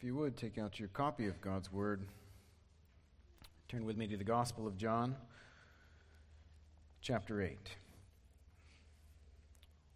[0.00, 2.06] If you would, take out your copy of God's Word.
[3.68, 5.14] Turn with me to the Gospel of John,
[7.02, 7.58] chapter 8.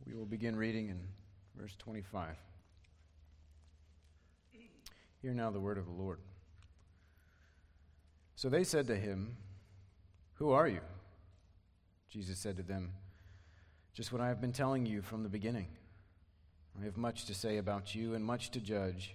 [0.07, 1.01] We will begin reading in
[1.59, 2.37] verse 25.
[5.23, 6.19] Hear now the word of the Lord.
[8.37, 9.39] So they said to him,
[10.35, 10.81] Who are you?
[12.11, 12.93] Jesus said to them,
[13.95, 15.69] Just what I have been telling you from the beginning.
[16.79, 19.15] I have much to say about you and much to judge.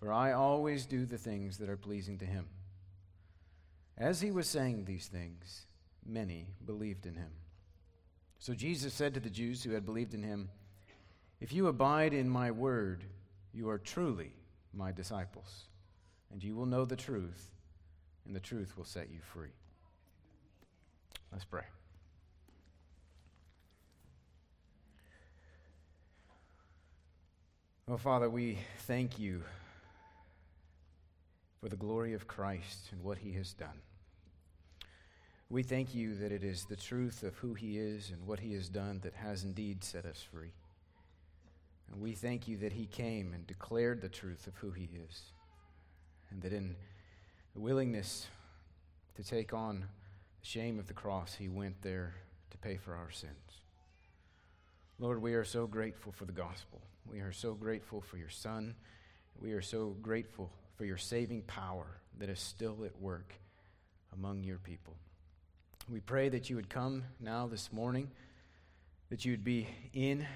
[0.00, 2.46] for I always do the things that are pleasing to him.
[3.98, 5.66] As he was saying these things,
[6.06, 7.30] many believed in him.
[8.38, 10.48] So Jesus said to the Jews who had believed in him,
[11.38, 13.04] If you abide in my word,
[13.52, 14.32] you are truly
[14.72, 15.64] my disciples,
[16.32, 17.50] and you will know the truth,
[18.24, 19.52] and the truth will set you free.
[21.30, 21.64] Let's pray.
[27.86, 28.56] Oh, Father, we
[28.86, 29.42] thank you
[31.60, 33.82] for the glory of Christ and what he has done.
[35.50, 38.54] We thank you that it is the truth of who he is and what he
[38.54, 40.52] has done that has indeed set us free.
[41.90, 45.32] And we thank you that he came and declared the truth of who he is,
[46.30, 46.76] and that in
[47.52, 48.28] the willingness
[49.16, 49.80] to take on
[50.40, 52.14] the shame of the cross, he went there
[52.52, 53.34] to pay for our sins.
[55.00, 56.80] Lord, we are so grateful for the gospel.
[57.04, 58.76] We are so grateful for your Son.
[59.40, 61.84] We are so grateful for your saving power
[62.18, 63.34] that is still at work
[64.14, 64.96] among your people.
[65.90, 68.10] We pray that you would come now this morning,
[69.10, 70.26] that you would be in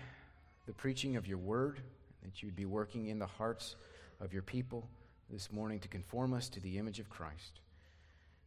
[0.67, 1.81] the preaching of your word,
[2.23, 3.75] that you would be working in the hearts
[4.21, 4.87] of your people
[5.31, 7.61] this morning to conform us to the image of Christ.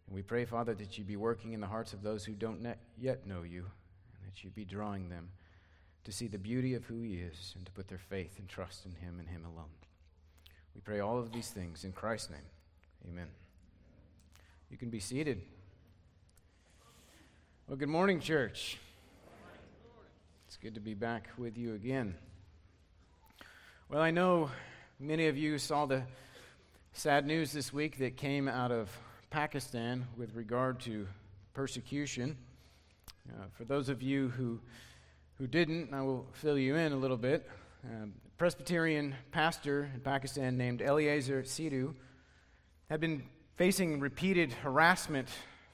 [0.05, 2.63] And we pray, Father, that you'd be working in the hearts of those who don't
[2.95, 5.29] yet know you, and that you'd be drawing them
[6.03, 8.85] to see the beauty of who he is and to put their faith and trust
[8.85, 9.65] in him and him alone.
[10.77, 12.39] We pray all of these things in Christ's name.
[13.09, 13.25] Amen.
[14.69, 15.41] You can be seated.
[17.67, 18.77] Well, good morning, church.
[20.47, 22.13] It's good to be back with you again.
[23.89, 24.51] Well, I know
[24.99, 26.03] many of you saw the
[26.93, 28.95] sad news this week that came out of
[29.31, 31.07] Pakistan with regard to
[31.55, 32.37] persecution.
[33.27, 34.59] Uh, for those of you who,
[35.39, 37.49] who didn't, I will fill you in a little bit.
[37.83, 41.95] Um, Presbyterian pastor in Pakistan named Eliezer Sidhu
[42.87, 43.23] had been
[43.55, 45.27] facing repeated harassment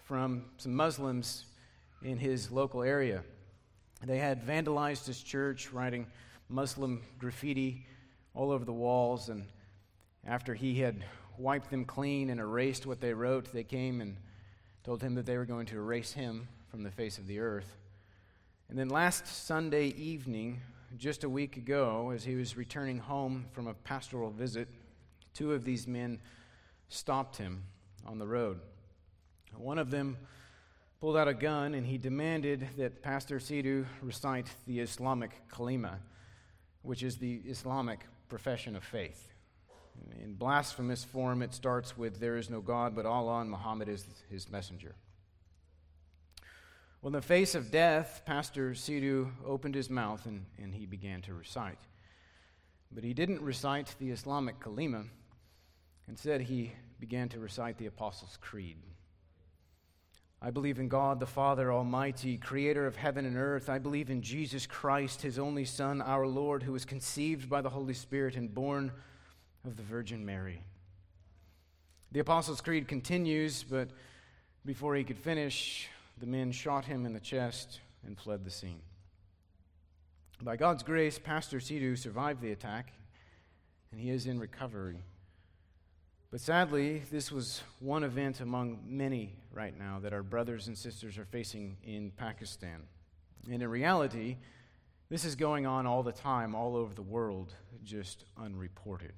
[0.05, 1.43] from some Muslims
[2.03, 3.21] in his local area.
[4.01, 6.07] They had vandalized his church, writing
[6.47, 7.85] Muslim graffiti
[8.33, 9.43] all over the walls, and
[10.25, 11.03] after he had
[11.37, 14.15] wiped them clean and erased what they wrote, they came and
[14.85, 17.75] told him that they were going to erase him from the face of the earth.
[18.69, 20.61] And then last Sunday evening,
[20.97, 24.67] just a week ago, as he was returning home from a pastoral visit,
[25.33, 26.19] two of these men
[26.89, 27.63] stopped him
[28.05, 28.59] on the road.
[29.55, 30.17] One of them
[30.99, 35.95] pulled out a gun and he demanded that Pastor Sidhu recite the Islamic kalima,
[36.81, 39.29] which is the Islamic profession of faith.
[40.21, 44.05] In blasphemous form, it starts with, There is no God but Allah, and Muhammad is
[44.29, 44.95] his messenger.
[47.03, 51.21] Well, in the face of death, Pastor Sidhu opened his mouth and, and he began
[51.23, 51.79] to recite.
[52.93, 55.07] But he didn't recite the Islamic kalima.
[56.07, 58.77] Instead, he began to recite the Apostles' Creed.
[60.41, 63.69] I believe in God the Father Almighty, creator of heaven and earth.
[63.69, 67.69] I believe in Jesus Christ, his only Son, our Lord, who was conceived by the
[67.69, 68.93] Holy Spirit and born
[69.65, 70.63] of the Virgin Mary.
[72.13, 73.89] The Apostles' Creed continues, but
[74.65, 78.81] before he could finish, the men shot him in the chest and fled the scene.
[80.41, 82.93] By God's grace, Pastor Sidhu survived the attack,
[83.91, 85.03] and he is in recovery.
[86.31, 91.17] But sadly, this was one event among many right now that our brothers and sisters
[91.17, 92.81] are facing in Pakistan.
[93.45, 94.37] And in reality,
[95.09, 99.13] this is going on all the time, all over the world, just unreported.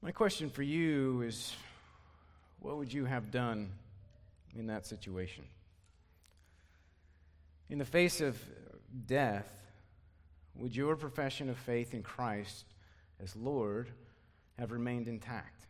[0.00, 1.54] My question for you is
[2.60, 3.72] what would you have done
[4.56, 5.44] in that situation.
[7.68, 8.38] In the face of
[9.06, 9.50] death,
[10.54, 12.64] would your profession of faith in Christ
[13.22, 13.90] as Lord
[14.58, 15.66] have remained intact?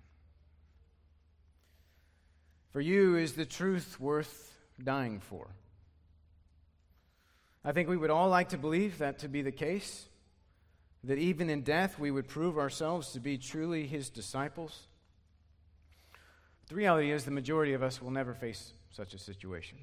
[2.73, 4.53] For you is the truth worth
[4.83, 5.49] dying for.
[7.65, 10.07] I think we would all like to believe that to be the case,
[11.05, 14.89] that even in death we would prove ourselves to be truly his disciples.
[16.69, 19.79] The reality is, the majority of us will never face such a situation,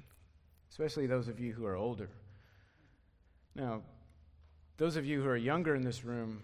[0.69, 2.09] especially those of you who are older.
[3.55, 3.81] Now,
[4.77, 6.41] those of you who are younger in this room,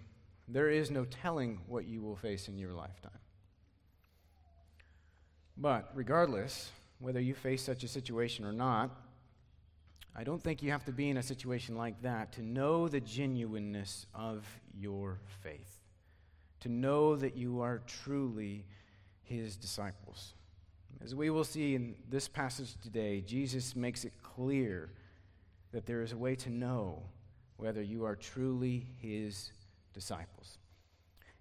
[0.47, 3.11] there is no telling what you will face in your lifetime.
[5.57, 6.69] But regardless,
[6.99, 8.91] whether you face such a situation or not,
[10.15, 12.99] I don't think you have to be in a situation like that to know the
[12.99, 14.45] genuineness of
[14.75, 15.79] your faith,
[16.61, 18.65] to know that you are truly
[19.27, 20.33] his disciples.
[21.03, 24.89] As we will see in this passage today, Jesus makes it clear
[25.71, 27.03] that there is a way to know
[27.57, 29.51] whether you are truly his
[29.93, 30.57] disciples.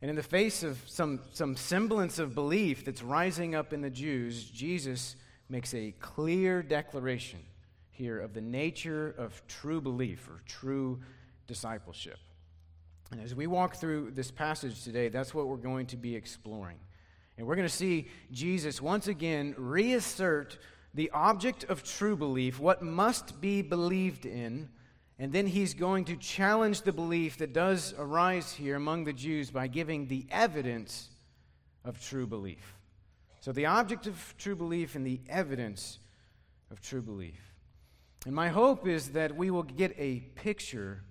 [0.03, 3.91] And in the face of some, some semblance of belief that's rising up in the
[3.91, 5.17] Jews, Jesus
[5.49, 7.41] makes a clear declaration
[7.91, 11.01] here of the nature of true belief or true
[11.47, 12.19] discipleship.
[13.11, 16.79] And as we walk through this passage today, that's what we're going to be exploring.
[17.37, 20.59] And we're going to see Jesus once again reassert
[20.95, 24.71] the object of true belief, what must be believed in,
[25.19, 29.51] and then he's going to challenge the belief that does arise here among the Jews
[29.51, 31.09] by giving the evidence
[31.85, 32.75] of true belief.
[33.41, 35.99] So, the object of true belief and the evidence
[36.71, 37.55] of true belief.
[38.27, 41.03] And my hope is that we will get a picture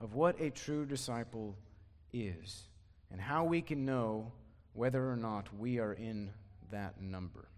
[0.00, 1.56] of what a true disciple
[2.12, 2.62] is
[3.10, 4.32] and how we can know
[4.74, 6.30] whether or not we are in
[6.70, 7.48] that number.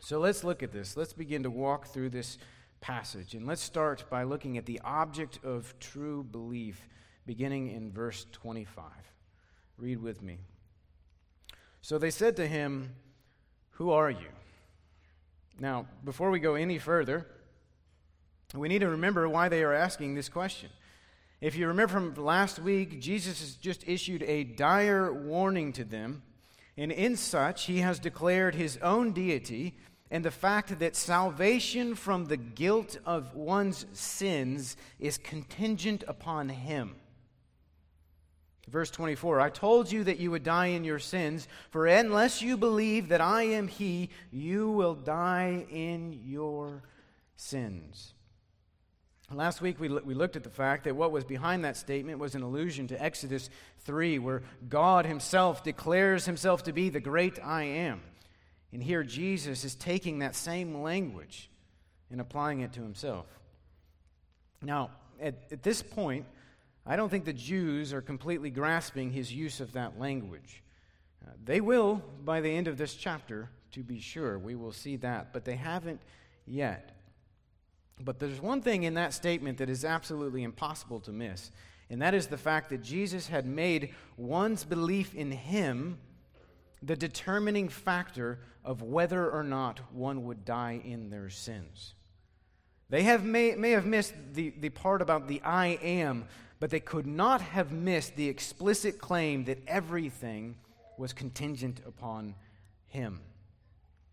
[0.00, 0.96] So let's look at this.
[0.96, 2.38] Let's begin to walk through this
[2.80, 3.34] passage.
[3.34, 6.88] And let's start by looking at the object of true belief,
[7.26, 8.84] beginning in verse 25.
[9.78, 10.38] Read with me.
[11.82, 12.94] So they said to him,
[13.72, 14.28] Who are you?
[15.58, 17.26] Now, before we go any further,
[18.54, 20.70] we need to remember why they are asking this question.
[21.40, 26.22] If you remember from last week, Jesus has just issued a dire warning to them,
[26.76, 29.76] and in such, he has declared his own deity
[30.10, 36.94] and the fact that salvation from the guilt of one's sins is contingent upon him.
[38.68, 42.56] Verse 24 I told you that you would die in your sins, for unless you
[42.56, 46.82] believe that I am He, you will die in your
[47.36, 48.14] sins.
[49.32, 52.36] Last week, we, we looked at the fact that what was behind that statement was
[52.36, 53.50] an allusion to Exodus
[53.80, 58.00] 3, where God Himself declares Himself to be the great I am.
[58.72, 61.50] And here, Jesus is taking that same language
[62.10, 63.26] and applying it to Himself.
[64.62, 64.90] Now,
[65.20, 66.26] at, at this point,
[66.86, 70.62] I don't think the Jews are completely grasping His use of that language.
[71.26, 74.38] Uh, they will by the end of this chapter, to be sure.
[74.38, 76.00] We will see that, but they haven't
[76.46, 76.95] yet.
[78.00, 81.50] But there's one thing in that statement that is absolutely impossible to miss,
[81.88, 85.98] and that is the fact that Jesus had made one's belief in him
[86.82, 91.94] the determining factor of whether or not one would die in their sins.
[92.88, 96.26] They have may, may have missed the, the part about the I am,
[96.60, 100.56] but they could not have missed the explicit claim that everything
[100.96, 102.34] was contingent upon
[102.86, 103.20] him.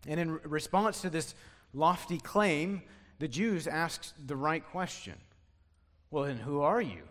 [0.06, 1.34] And in response to this
[1.72, 2.82] lofty claim,
[3.18, 5.14] the Jews asked the right question.
[6.10, 7.02] Well, then who are you?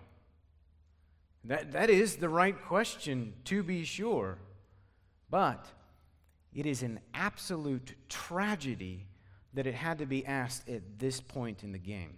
[1.45, 4.37] That, that is the right question, to be sure.
[5.29, 5.65] But
[6.53, 9.07] it is an absolute tragedy
[9.53, 12.17] that it had to be asked at this point in the game.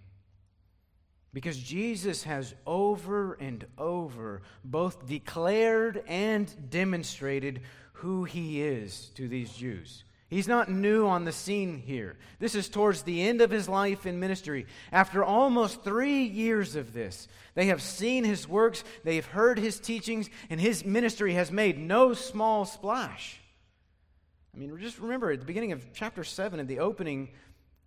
[1.32, 7.60] Because Jesus has over and over both declared and demonstrated
[7.94, 10.04] who he is to these Jews.
[10.28, 12.16] He's not new on the scene here.
[12.40, 14.66] This is towards the end of his life in ministry.
[14.90, 19.78] After almost three years of this, they have seen his works, they have heard his
[19.78, 23.40] teachings, and his ministry has made no small splash.
[24.52, 27.28] I mean, just remember at the beginning of chapter 7, at the opening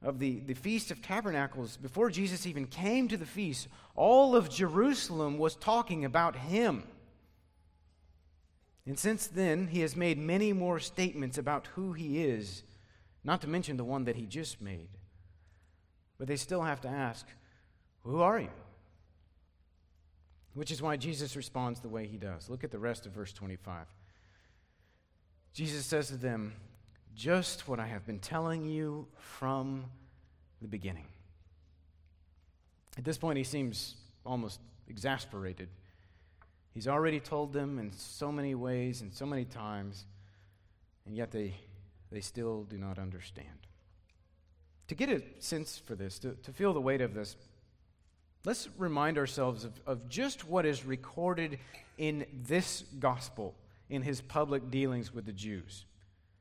[0.02, 4.50] of the, the Feast of Tabernacles, before Jesus even came to the feast, all of
[4.50, 6.84] Jerusalem was talking about him.
[8.86, 12.64] And since then, he has made many more statements about who he is,
[13.24, 14.90] not to mention the one that he just made.
[16.18, 17.26] But they still have to ask,
[18.04, 18.50] Who are you?
[20.54, 22.50] Which is why Jesus responds the way he does.
[22.50, 23.86] Look at the rest of verse 25.
[25.54, 26.54] Jesus says to them,
[27.16, 29.86] Just what I have been telling you from
[30.62, 31.06] the beginning.
[32.98, 33.96] At this point, he seems
[34.26, 34.60] almost
[34.90, 35.70] exasperated.
[36.80, 40.06] He's already told them in so many ways and so many times,
[41.06, 41.54] and yet they
[42.10, 43.68] they still do not understand.
[44.88, 47.36] To get a sense for this, to, to feel the weight of this,
[48.46, 51.60] let's remind ourselves of, of just what is recorded
[51.98, 53.56] in this gospel
[53.90, 55.84] in his public dealings with the Jews.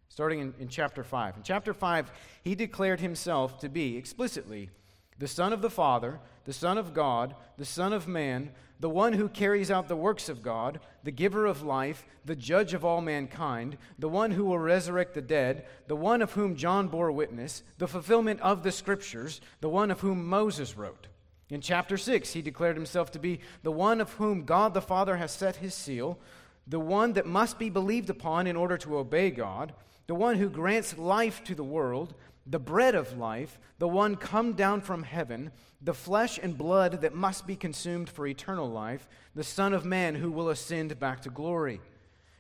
[0.09, 1.39] Starting in, in chapter 5.
[1.39, 2.13] In chapter 5,
[2.45, 4.71] he declared himself to be explicitly
[5.19, 9.13] the Son of the Father, the Son of God, the Son of Man, the one
[9.13, 13.01] who carries out the works of God, the giver of life, the judge of all
[13.01, 17.65] mankind, the one who will resurrect the dead, the one of whom John bore witness,
[17.79, 21.09] the fulfillment of the Scriptures, the one of whom Moses wrote.
[21.51, 25.17] In chapter 6, he declared himself to be the one of whom God the Father
[25.17, 26.19] has set his seal,
[26.67, 29.73] the one that must be believed upon in order to obey God,
[30.07, 32.15] the one who grants life to the world,
[32.51, 35.51] the bread of life, the one come down from heaven,
[35.83, 40.15] the flesh and blood that must be consumed for eternal life, the Son of Man
[40.15, 41.81] who will ascend back to glory.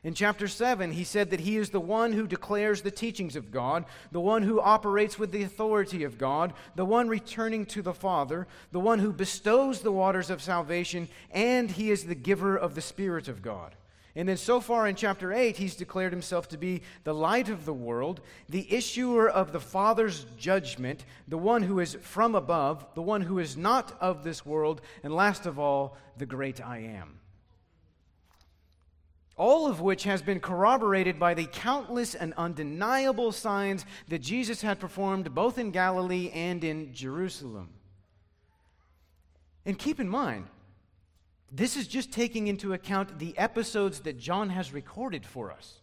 [0.05, 3.51] In chapter 7, he said that he is the one who declares the teachings of
[3.51, 7.93] God, the one who operates with the authority of God, the one returning to the
[7.93, 12.75] Father, the one who bestows the waters of salvation, and he is the giver of
[12.77, 13.75] the Spirit of God.
[14.19, 17.65] And then, so far in chapter 8, he's declared himself to be the light of
[17.65, 23.01] the world, the issuer of the Father's judgment, the one who is from above, the
[23.01, 27.21] one who is not of this world, and last of all, the great I am.
[29.37, 34.81] All of which has been corroborated by the countless and undeniable signs that Jesus had
[34.81, 37.69] performed both in Galilee and in Jerusalem.
[39.65, 40.49] And keep in mind,
[41.51, 45.81] this is just taking into account the episodes that John has recorded for us,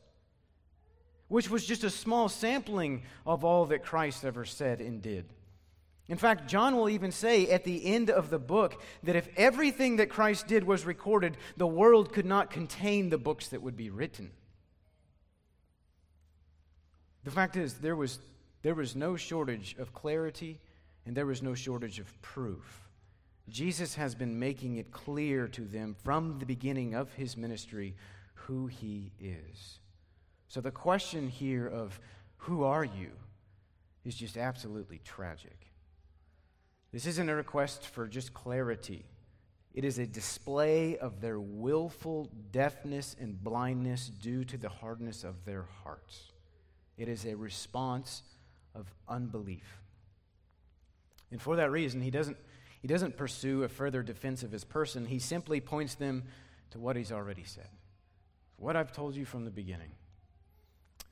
[1.27, 5.25] which was just a small sampling of all that Christ ever said and did.
[6.07, 9.95] In fact, John will even say at the end of the book that if everything
[9.95, 13.89] that Christ did was recorded, the world could not contain the books that would be
[13.89, 14.29] written.
[17.23, 18.19] The fact is, there was,
[18.61, 20.59] there was no shortage of clarity
[21.07, 22.84] and there was no shortage of proof.
[23.49, 27.95] Jesus has been making it clear to them from the beginning of his ministry
[28.33, 29.79] who he is.
[30.47, 31.99] So the question here of
[32.37, 33.11] who are you
[34.03, 35.71] is just absolutely tragic.
[36.91, 39.05] This isn't a request for just clarity.
[39.73, 45.43] It is a display of their willful deafness and blindness due to the hardness of
[45.43, 46.31] their hearts.
[46.97, 48.23] It is a response
[48.73, 49.81] of unbelief.
[51.31, 52.37] And for that reason, he doesn't
[52.85, 55.07] he doesn't pursue a further defense of his person.
[55.07, 56.21] He simply points them
[56.69, 57.67] to what he's already said,
[58.57, 59.93] what I've told you from the beginning.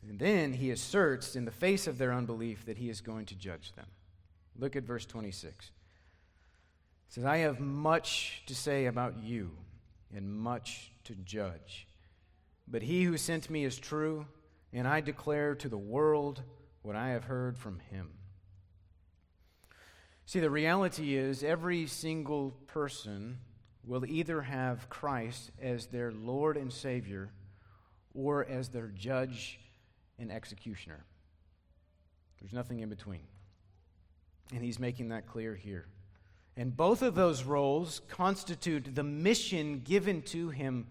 [0.08, 3.36] And then he asserts in the face of their unbelief that he is going to
[3.36, 3.88] judge them.
[4.56, 5.65] Look at verse 26.
[5.65, 5.72] It
[7.08, 9.50] says, I have much to say about you
[10.15, 11.88] and much to judge.
[12.68, 14.27] But he who sent me is true,
[14.72, 16.44] and I declare to the world
[16.84, 18.12] what I have heard from him.
[20.25, 23.39] See, the reality is every single person
[23.86, 27.30] will either have Christ as their Lord and Savior
[28.13, 29.60] or as their judge
[30.18, 31.03] and executioner.
[32.39, 33.24] There's nothing in between.
[34.53, 35.88] And he's making that clear here.
[36.56, 40.88] And both of those roles constitute the mission given to him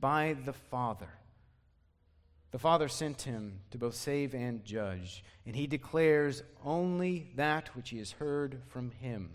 [0.00, 1.08] by the Father.
[2.52, 7.90] The Father sent him to both save and judge, and he declares only that which
[7.90, 9.30] he has heard from him.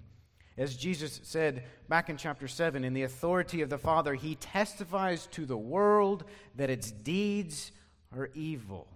[0.57, 5.27] As Jesus said back in chapter 7, in the authority of the Father, he testifies
[5.27, 6.23] to the world
[6.55, 7.71] that its deeds
[8.15, 8.87] are evil.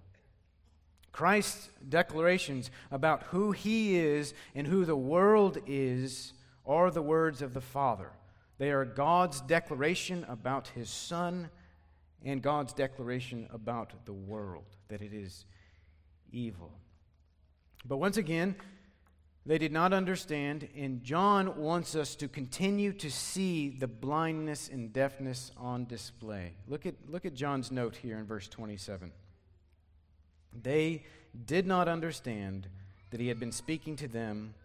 [1.12, 6.34] Christ's declarations about who he is and who the world is
[6.66, 8.12] are the words of the Father.
[8.58, 11.50] They are God's declaration about his Son
[12.24, 15.46] and God's declaration about the world, that it is
[16.32, 16.72] evil.
[17.86, 18.56] But once again,
[19.46, 24.92] they did not understand, and John wants us to continue to see the blindness and
[24.92, 26.54] deafness on display.
[26.68, 29.12] Look at, look at John's note here in verse 27.
[30.64, 31.04] They
[31.46, 32.68] did not understand
[33.12, 34.56] that he had been speaking to them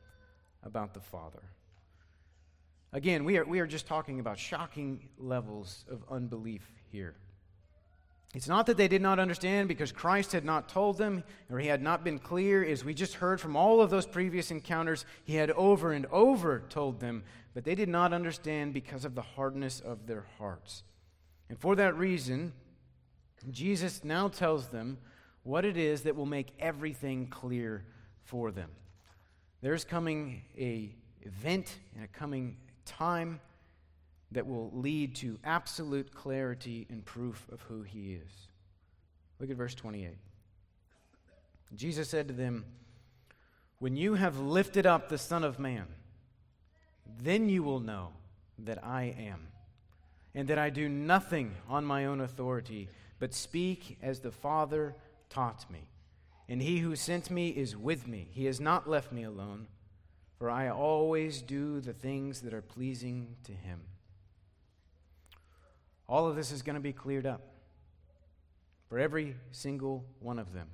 [0.63, 1.43] about the Father.
[2.93, 7.15] Again, we are, we are just talking about shocking levels of unbelief here.
[8.33, 11.67] It's not that they did not understand because Christ had not told them or he
[11.67, 12.65] had not been clear.
[12.65, 16.63] As we just heard from all of those previous encounters, he had over and over
[16.69, 20.85] told them, but they did not understand because of the hardness of their hearts.
[21.49, 22.53] And for that reason,
[23.51, 24.99] Jesus now tells them
[25.43, 27.85] what it is that will make everything clear
[28.23, 28.71] for them.
[29.61, 33.41] There's coming a event and a coming time
[34.33, 38.49] that will lead to absolute clarity and proof of who he is.
[39.39, 40.17] Look at verse 28.
[41.75, 42.65] Jesus said to them,
[43.79, 45.87] When you have lifted up the Son of Man,
[47.23, 48.11] then you will know
[48.59, 49.49] that I am,
[50.35, 54.95] and that I do nothing on my own authority, but speak as the Father
[55.29, 55.89] taught me.
[56.49, 58.29] And he who sent me is with me.
[58.33, 59.69] He has not left me alone,
[60.37, 63.81] for I always do the things that are pleasing to him.
[66.11, 67.41] All of this is going to be cleared up
[68.89, 70.67] for every single one of them.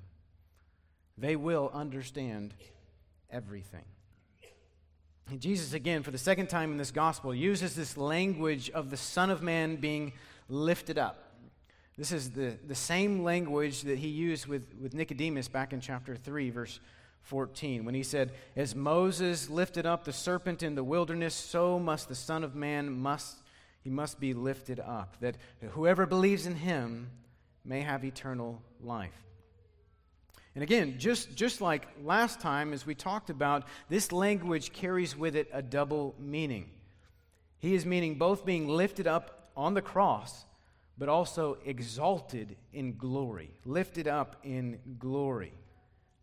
[1.18, 2.54] They will understand
[3.30, 3.84] everything.
[5.28, 8.96] And Jesus, again, for the second time in this gospel, uses this language of the
[8.96, 10.14] Son of Man being
[10.48, 11.34] lifted up.
[11.98, 16.16] This is the, the same language that he used with, with Nicodemus back in chapter
[16.16, 16.80] 3, verse
[17.22, 22.08] 14, when he said, As Moses lifted up the serpent in the wilderness, so must
[22.08, 23.42] the Son of Man must
[23.86, 25.36] he must be lifted up, that
[25.70, 27.08] whoever believes in him
[27.64, 29.14] may have eternal life.
[30.56, 35.36] And again, just, just like last time, as we talked about, this language carries with
[35.36, 36.68] it a double meaning.
[37.60, 40.46] He is meaning both being lifted up on the cross
[40.98, 45.52] but also exalted in glory, lifted up in glory.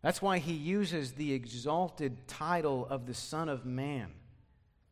[0.02, 4.10] That's why he uses the exalted title of the Son of Man,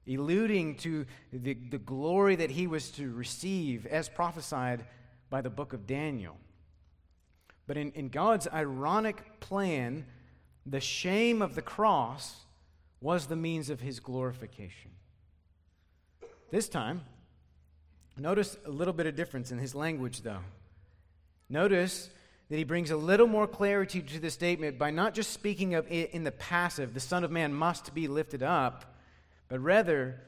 [0.08, 4.84] alluding to the, the glory that he was to receive as prophesied
[5.30, 6.36] by the book of Daniel.
[7.66, 10.06] But in, in God's ironic plan,
[10.66, 12.36] the shame of the cross
[13.00, 14.90] was the means of his glorification.
[16.50, 17.02] This time,
[18.18, 20.40] Notice a little bit of difference in his language, though.
[21.48, 22.10] Notice
[22.50, 25.90] that he brings a little more clarity to the statement by not just speaking of
[25.90, 28.91] it in the passive, the Son of Man must be lifted up,
[29.52, 30.18] but rather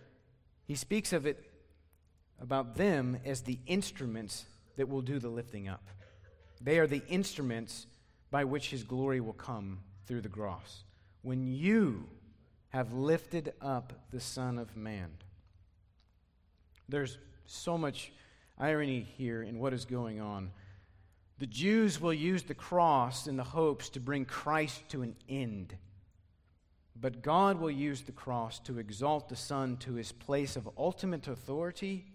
[0.67, 1.43] he speaks of it
[2.39, 4.45] about them as the instruments
[4.77, 5.89] that will do the lifting up.
[6.61, 7.87] They are the instruments
[8.31, 10.85] by which his glory will come through the cross.
[11.23, 12.07] When you
[12.69, 15.09] have lifted up the Son of Man.
[16.91, 18.13] There's so much
[18.59, 20.51] irony here in what is going on.
[21.39, 25.75] The Jews will use the cross in the hopes to bring Christ to an end.
[27.01, 31.27] But God will use the cross to exalt the Son to his place of ultimate
[31.27, 32.07] authority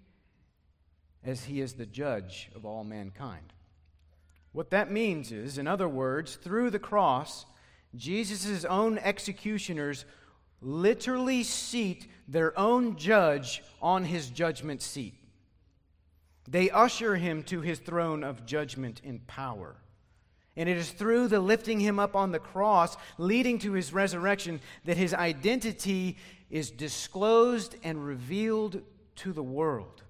[1.24, 3.54] as he is the judge of all mankind.
[4.52, 7.46] What that means is, in other words, through the cross,
[7.96, 10.06] Jesus' own executioners
[10.62, 15.15] literally seat their own judge on his judgment seat.
[16.48, 19.76] They usher him to his throne of judgment and power.
[20.60, 24.60] And it is through the lifting him up on the cross, leading to his resurrection,
[24.84, 26.17] that his identity
[26.50, 28.82] is disclosed and revealed
[29.15, 30.04] to the world.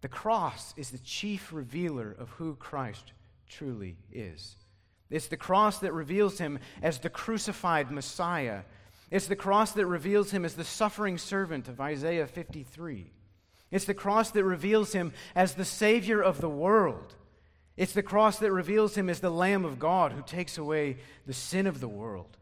[0.00, 3.12] The cross is the chief revealer of who Christ
[3.46, 4.56] truly is.
[5.10, 8.62] It's the cross that reveals him as the crucified Messiah.
[9.10, 13.12] It's the cross that reveals him as the suffering servant of Isaiah 53.
[13.70, 17.16] It's the cross that reveals him as the Savior of the world.
[17.78, 21.32] It's the cross that reveals him as the Lamb of God who takes away the
[21.32, 22.36] sin of the world.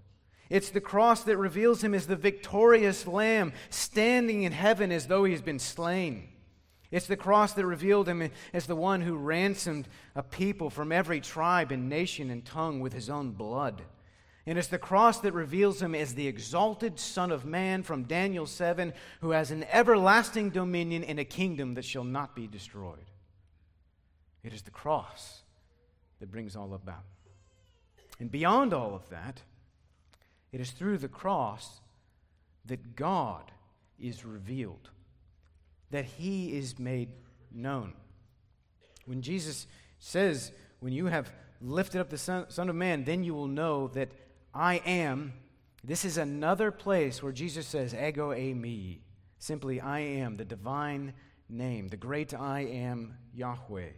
[0.48, 5.24] It's the cross that reveals him as the victorious Lamb standing in heaven as though
[5.24, 6.30] he has been slain.
[6.90, 11.20] It's the cross that revealed him as the one who ransomed a people from every
[11.20, 13.82] tribe and nation and tongue with his own blood.
[14.46, 18.46] And it's the cross that reveals him as the exalted Son of Man from Daniel
[18.46, 23.04] 7, who has an everlasting dominion in a kingdom that shall not be destroyed.
[24.46, 25.42] It is the cross
[26.20, 27.02] that brings all about.
[28.20, 29.42] And beyond all of that,
[30.52, 31.80] it is through the cross
[32.64, 33.50] that God
[33.98, 34.90] is revealed,
[35.90, 37.08] that he is made
[37.52, 37.94] known.
[39.04, 39.66] When Jesus
[39.98, 43.88] says, When you have lifted up the Son, Son of Man, then you will know
[43.88, 44.12] that
[44.54, 45.32] I am,
[45.82, 48.98] this is another place where Jesus says, Ego eimi.
[49.40, 51.14] Simply, I am, the divine
[51.48, 53.90] name, the great I am, Yahweh.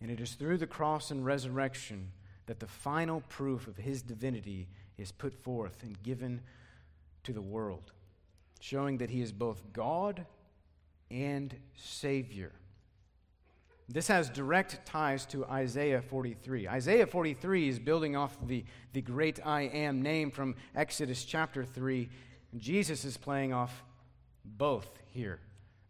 [0.00, 2.12] And it is through the cross and resurrection
[2.46, 6.40] that the final proof of his divinity is put forth and given
[7.24, 7.92] to the world,
[8.60, 10.26] showing that he is both God
[11.10, 12.52] and Savior.
[13.88, 16.68] This has direct ties to Isaiah 43.
[16.68, 22.08] Isaiah 43 is building off the, the great I am name from Exodus chapter 3.
[22.56, 23.82] Jesus is playing off
[24.44, 25.40] both here.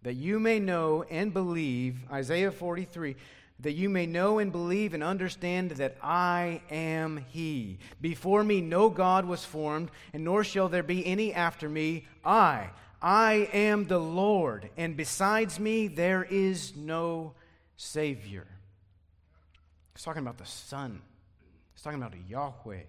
[0.02, 3.16] That you may know and believe, Isaiah 43,
[3.62, 7.78] that you may know and believe and understand that I am He.
[8.00, 12.06] Before me no God was formed, and nor shall there be any after me.
[12.24, 12.70] I,
[13.02, 17.34] I am the Lord, and besides me there is no
[17.76, 18.46] Savior.
[19.94, 21.02] He's talking about the Son.
[21.74, 22.82] He's talking about Yahweh.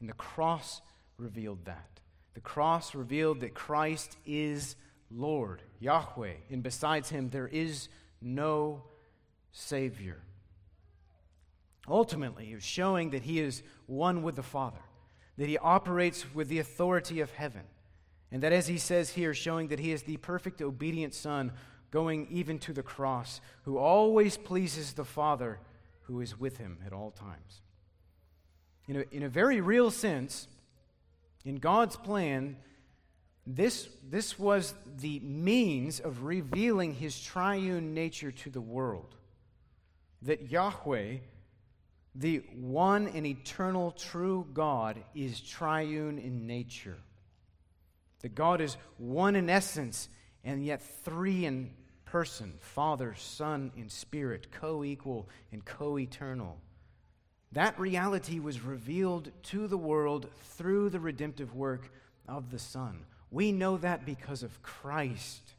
[0.00, 0.80] And the cross
[1.18, 2.00] revealed that.
[2.34, 4.76] The cross revealed that Christ is
[5.10, 7.88] Lord, Yahweh, and besides him there is
[8.20, 8.82] no
[9.58, 10.22] Savior.
[11.88, 14.78] Ultimately, he was showing that he is one with the Father,
[15.36, 17.62] that he operates with the authority of heaven,
[18.30, 21.52] and that, as he says here, showing that he is the perfect, obedient Son,
[21.90, 25.58] going even to the cross, who always pleases the Father
[26.02, 27.62] who is with him at all times.
[28.86, 30.46] In a, in a very real sense,
[31.44, 32.56] in God's plan,
[33.46, 39.14] this, this was the means of revealing his triune nature to the world.
[40.22, 41.18] That Yahweh,
[42.14, 46.98] the one and eternal true God, is triune in nature.
[48.20, 50.08] That God is one in essence
[50.44, 51.70] and yet three in
[52.04, 56.58] person Father, Son, and Spirit, co equal and co eternal.
[57.52, 61.90] That reality was revealed to the world through the redemptive work
[62.26, 63.04] of the Son.
[63.30, 65.54] We know that because of Christ.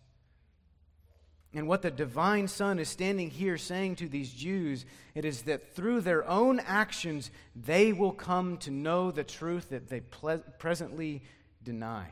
[1.54, 4.86] And what the divine Son is standing here saying to these Jews,
[5.16, 9.90] it is that through their own actions, they will come to know the truth that
[9.90, 11.24] they ple- presently
[11.64, 12.08] deny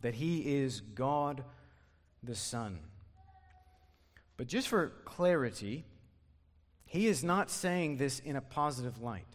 [0.00, 1.44] that He is God
[2.22, 2.80] the Son.
[4.36, 5.84] But just for clarity,
[6.86, 9.26] he is not saying this in a positive light.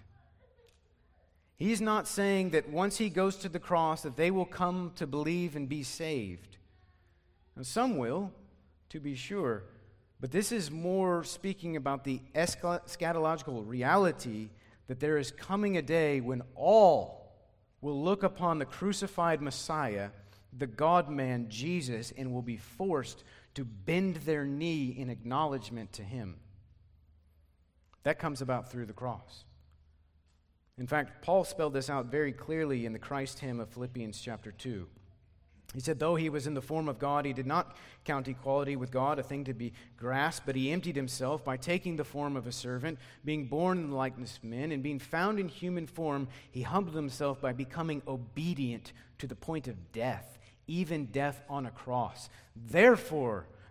[1.57, 5.05] He's not saying that once he goes to the cross that they will come to
[5.05, 6.57] believe and be saved.
[7.55, 8.31] And some will,
[8.91, 9.63] to be sure,
[10.19, 14.49] but this is more speaking about the eschatological reality
[14.87, 17.33] that there is coming a day when all
[17.79, 20.09] will look upon the crucified Messiah,
[20.57, 23.23] the God man Jesus, and will be forced
[23.55, 26.35] to bend their knee in acknowledgement to him.
[28.03, 29.45] That comes about through the cross.
[30.77, 34.51] In fact, Paul spelled this out very clearly in the Christ hymn of Philippians chapter
[34.51, 34.87] 2.
[35.73, 38.75] He said, Though he was in the form of God, he did not count equality
[38.75, 42.35] with God a thing to be grasped, but he emptied himself by taking the form
[42.35, 45.87] of a servant, being born in the likeness of men, and being found in human
[45.87, 51.65] form, he humbled himself by becoming obedient to the point of death, even death on
[51.65, 52.29] a cross.
[52.55, 53.45] Therefore,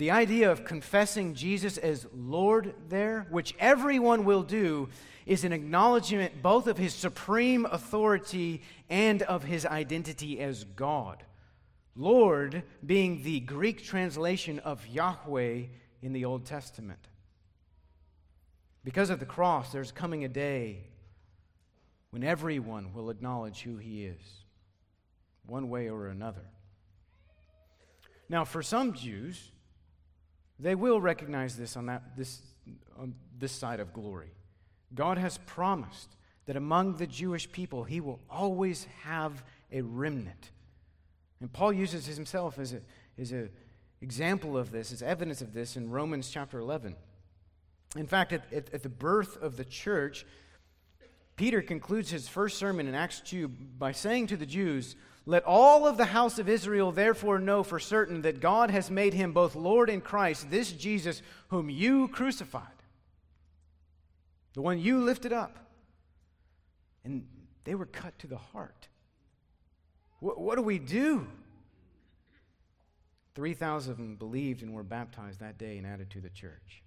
[0.00, 4.88] The idea of confessing Jesus as Lord there, which everyone will do,
[5.26, 11.22] is an acknowledgement both of his supreme authority and of his identity as God.
[11.94, 15.64] Lord being the Greek translation of Yahweh
[16.00, 17.06] in the Old Testament.
[18.82, 20.78] Because of the cross, there's coming a day
[22.08, 24.22] when everyone will acknowledge who he is,
[25.44, 26.46] one way or another.
[28.30, 29.50] Now, for some Jews,
[30.60, 32.42] they will recognize this on, that, this,
[32.98, 34.32] on this side of glory.
[34.94, 39.42] God has promised that among the Jewish people, he will always have
[39.72, 40.50] a remnant.
[41.40, 42.82] And Paul uses himself as an
[43.20, 43.48] as a
[44.00, 46.96] example of this, as evidence of this in Romans chapter 11.
[47.96, 50.24] In fact, at, at, at the birth of the church,
[51.36, 54.96] Peter concludes his first sermon in Acts 2 by saying to the Jews,
[55.30, 59.14] Let all of the house of Israel therefore know for certain that God has made
[59.14, 62.66] him both Lord and Christ, this Jesus whom you crucified
[64.54, 65.56] the one you lifted up.
[67.04, 67.28] And
[67.62, 68.88] they were cut to the heart.
[70.18, 71.28] What, what do we do?
[73.36, 76.82] 3,000 of them believed and were baptized that day and added to the church.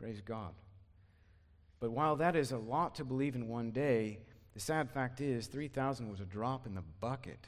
[0.00, 0.50] Praise God.
[1.78, 4.18] But while that is a lot to believe in one day,
[4.54, 7.46] the sad fact is 3,000 was a drop in the bucket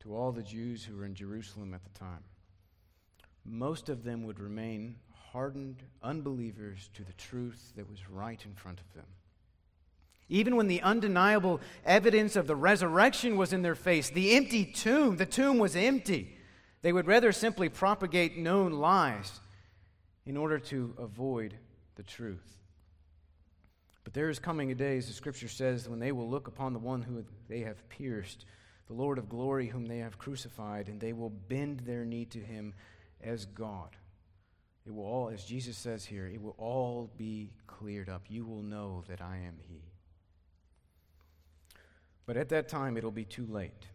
[0.00, 2.24] to all the Jews who were in Jerusalem at the time.
[3.44, 4.96] Most of them would remain
[5.32, 9.06] hardened unbelievers to the truth that was right in front of them.
[10.28, 15.16] Even when the undeniable evidence of the resurrection was in their face, the empty tomb,
[15.16, 16.36] the tomb was empty.
[16.82, 19.40] They would rather simply propagate known lies
[20.24, 21.54] in order to avoid
[21.96, 22.61] the truth.
[24.12, 26.74] But there is coming a day, as the scripture says, when they will look upon
[26.74, 28.44] the one who they have pierced,
[28.86, 32.38] the Lord of glory whom they have crucified, and they will bend their knee to
[32.38, 32.74] him
[33.22, 33.96] as God.
[34.84, 38.26] It will all, as Jesus says here, it will all be cleared up.
[38.28, 39.80] You will know that I am He.
[42.26, 43.86] But at that time, it'll be too late.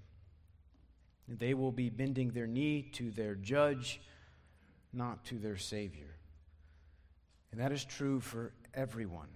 [1.28, 4.02] They will be bending their knee to their judge,
[4.94, 6.16] not to their Savior.
[7.52, 9.28] And that is true for everyone.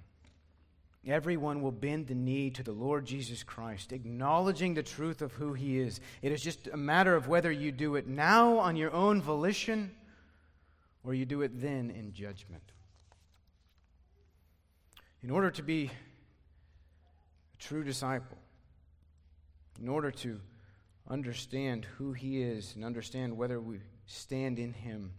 [1.07, 5.53] Everyone will bend the knee to the Lord Jesus Christ, acknowledging the truth of who
[5.53, 5.99] he is.
[6.21, 9.91] It is just a matter of whether you do it now on your own volition
[11.03, 12.63] or you do it then in judgment.
[15.23, 15.89] In order to be
[17.53, 18.37] a true disciple,
[19.81, 20.39] in order to
[21.07, 25.13] understand who he is and understand whether we stand in him,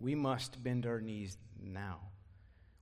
[0.00, 2.00] we must bend our knees now.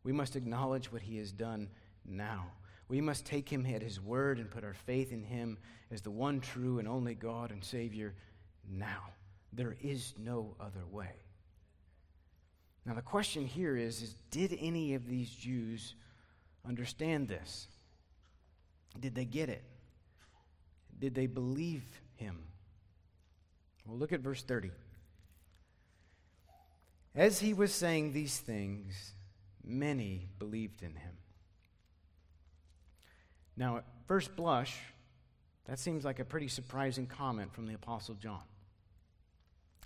[0.04, 1.70] We must acknowledge what he has done
[2.04, 2.46] now.
[2.88, 5.58] We must take him at his word and put our faith in him
[5.90, 8.14] as the one true and only God and Savior
[8.68, 9.10] now.
[9.52, 11.12] There is no other way.
[12.84, 15.94] Now, the question here is, is did any of these Jews
[16.66, 17.68] understand this?
[19.00, 19.64] Did they get it?
[20.98, 21.84] Did they believe
[22.16, 22.44] him?
[23.86, 24.70] Well, look at verse 30.
[27.14, 29.12] As he was saying these things,
[29.64, 31.16] many believed in him.
[33.56, 34.76] Now, at first blush,
[35.66, 38.42] that seems like a pretty surprising comment from the Apostle John.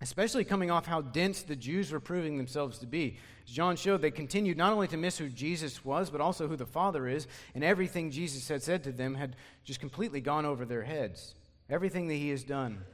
[0.01, 3.19] Especially coming off how dense the Jews were proving themselves to be.
[3.45, 6.57] As John showed, they continued not only to miss who Jesus was, but also who
[6.57, 10.65] the Father is, and everything Jesus had said to them had just completely gone over
[10.65, 11.35] their heads.
[11.69, 12.85] Everything that he has done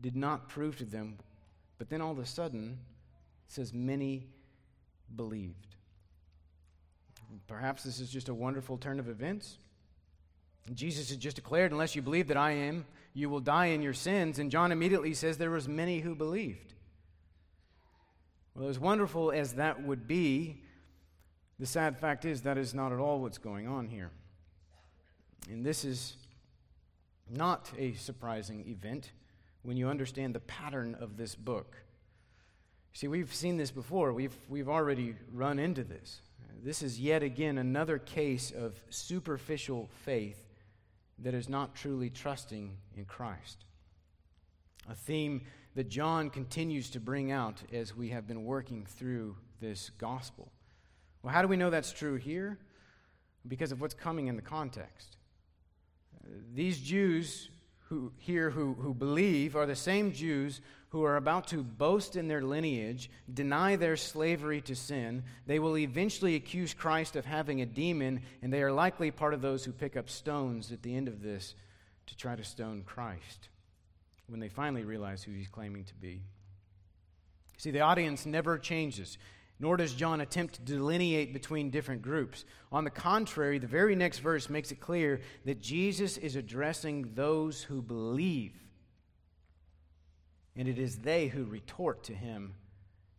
[0.00, 1.18] did not prove to them.
[1.76, 2.78] But then all of a sudden,
[3.46, 4.26] it says, many
[5.14, 5.76] believed.
[7.46, 9.58] Perhaps this is just a wonderful turn of events.
[10.74, 13.92] Jesus has just declared, unless you believe that I am, you will die in your
[13.92, 14.38] sins.
[14.38, 16.74] And John immediately says there was many who believed.
[18.54, 20.62] Well, as wonderful as that would be,
[21.58, 24.10] the sad fact is that is not at all what's going on here.
[25.48, 26.16] And this is
[27.28, 29.12] not a surprising event
[29.62, 31.76] when you understand the pattern of this book.
[32.92, 34.12] See, we've seen this before.
[34.12, 36.20] We've, we've already run into this.
[36.62, 40.49] This is yet again another case of superficial faith
[41.22, 43.64] that is not truly trusting in Christ.
[44.88, 45.42] A theme
[45.74, 50.50] that John continues to bring out as we have been working through this gospel.
[51.22, 52.58] Well, how do we know that's true here?
[53.46, 55.16] Because of what's coming in the context.
[56.54, 57.48] These Jews
[57.90, 62.28] who here who, who believe are the same Jews who are about to boast in
[62.28, 65.22] their lineage, deny their slavery to sin.
[65.46, 69.40] They will eventually accuse Christ of having a demon, and they are likely part of
[69.40, 71.54] those who pick up stones at the end of this
[72.06, 73.48] to try to stone Christ
[74.26, 76.22] when they finally realize who he's claiming to be.
[77.56, 79.16] See, the audience never changes,
[79.60, 82.44] nor does John attempt to delineate between different groups.
[82.72, 87.62] On the contrary, the very next verse makes it clear that Jesus is addressing those
[87.62, 88.54] who believe
[90.60, 92.52] and it is they who retort to him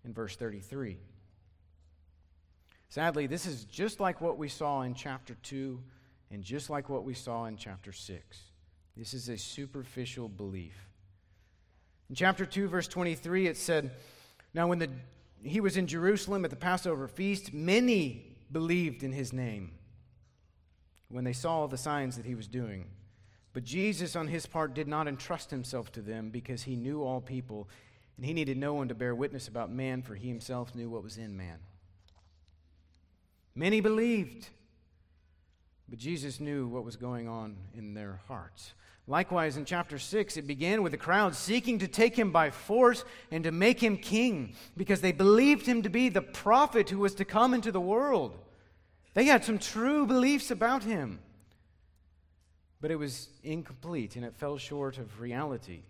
[0.06, 0.96] in verse 33.
[2.88, 5.82] Sadly, this is just like what we saw in chapter 2
[6.30, 8.38] and just like what we saw in chapter 6.
[8.96, 10.88] This is a superficial belief.
[12.12, 13.90] In chapter 2, verse 23, it said,
[14.54, 14.90] Now when the,
[15.42, 19.72] he was in Jerusalem at the Passover feast, many believed in his name
[21.10, 22.86] when they saw the signs that he was doing.
[23.54, 27.20] But Jesus, on his part, did not entrust himself to them because he knew all
[27.20, 27.68] people,
[28.16, 31.04] and he needed no one to bear witness about man, for he himself knew what
[31.04, 31.60] was in man.
[33.54, 34.48] Many believed,
[35.90, 38.74] but Jesus knew what was going on in their hearts.
[39.08, 43.04] Likewise, in chapter 6, it began with the crowd seeking to take him by force
[43.30, 47.16] and to make him king because they believed him to be the prophet who was
[47.16, 48.38] to come into the world.
[49.14, 51.20] They had some true beliefs about him
[52.82, 55.84] but it was incomplete and it fell short of reality.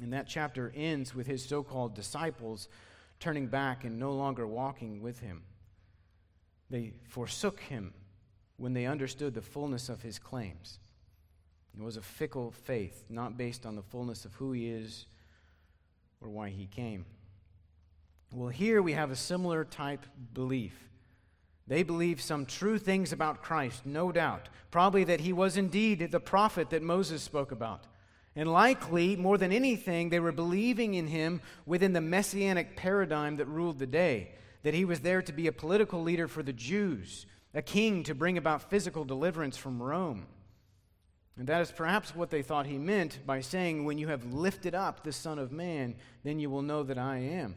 [0.00, 2.68] And that chapter ends with his so called disciples
[3.20, 5.42] turning back and no longer walking with him.
[6.70, 7.92] They forsook him
[8.56, 10.78] when they understood the fullness of his claims.
[11.76, 15.06] It was a fickle faith, not based on the fullness of who he is
[16.20, 17.04] or why he came.
[18.32, 20.91] Well, here we have a similar type belief.
[21.66, 24.48] They believed some true things about Christ, no doubt.
[24.70, 27.86] Probably that he was indeed the prophet that Moses spoke about.
[28.34, 33.46] And likely, more than anything, they were believing in him within the messianic paradigm that
[33.46, 34.32] ruled the day.
[34.62, 38.14] That he was there to be a political leader for the Jews, a king to
[38.14, 40.26] bring about physical deliverance from Rome.
[41.36, 44.74] And that is perhaps what they thought he meant by saying, When you have lifted
[44.74, 45.94] up the Son of Man,
[46.24, 47.56] then you will know that I am.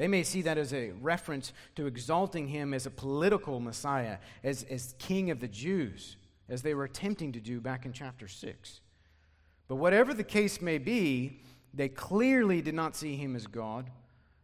[0.00, 4.62] They may see that as a reference to exalting him as a political Messiah, as,
[4.70, 6.16] as king of the Jews,
[6.48, 8.80] as they were attempting to do back in chapter 6.
[9.68, 11.42] But whatever the case may be,
[11.74, 13.90] they clearly did not see him as God,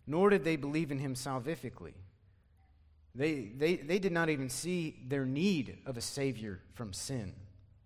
[0.06, 1.94] nor did they believe in him salvifically.
[3.14, 7.32] They, they, they did not even see their need of a Savior from sin,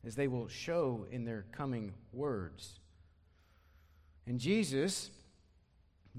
[0.05, 2.81] as they will show in their coming words.
[4.27, 5.11] And Jesus,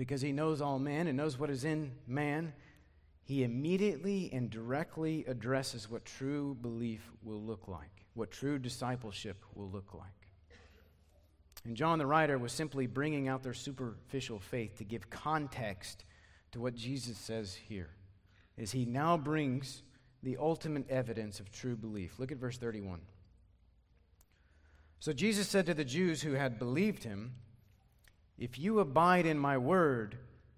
[0.02, 2.54] because he knows all men and knows what is in man,
[3.22, 9.70] he immediately and directly addresses what true belief will look like, what true discipleship will
[9.70, 10.32] look like.
[11.66, 16.04] And John the writer was simply bringing out their superficial faith to give context
[16.54, 17.92] to what Jesus says here,
[18.58, 19.84] as he now brings
[20.24, 22.18] the ultimate evidence of true belief.
[22.18, 23.02] Look at verse 31.
[25.00, 27.36] So Jesus said to the Jews who had believed him,
[28.42, 30.18] If you abide in my word,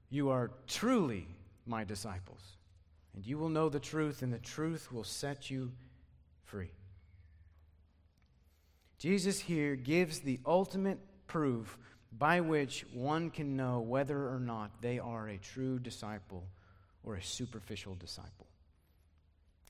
[0.09, 1.27] you are truly
[1.65, 2.39] my disciples,
[3.13, 5.69] and you will know the truth, and the truth will set you
[6.45, 6.71] free.
[8.99, 11.77] Jesus here gives the ultimate proof
[12.17, 16.45] by which one can know whether or not they are a true disciple
[17.03, 18.47] or a superficial disciple.